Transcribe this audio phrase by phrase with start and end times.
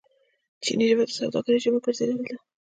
[0.63, 2.37] چیني ژبه د سوداګرۍ ژبه ګرځیدلې ده.